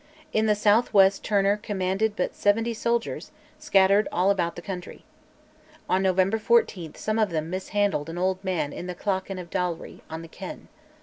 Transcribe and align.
In 0.33 0.47
the 0.47 0.55
south 0.55 0.95
west 0.95 1.23
Turner 1.23 1.57
commanded 1.57 2.15
but 2.15 2.33
seventy 2.33 2.73
soldiers, 2.73 3.29
scattered 3.59 4.07
all 4.11 4.31
about 4.31 4.55
the 4.55 4.61
country. 4.63 5.03
On 5.87 6.01
November 6.01 6.39
14 6.39 6.95
some 6.95 7.19
of 7.19 7.29
them 7.29 7.51
mishandled 7.51 8.09
an 8.09 8.17
old 8.17 8.43
man 8.43 8.73
in 8.73 8.87
the 8.87 8.95
clachan 8.95 9.37
of 9.37 9.51
Dalry, 9.51 9.99
on 10.09 10.23
the 10.23 10.27
Ken. 10.27 10.69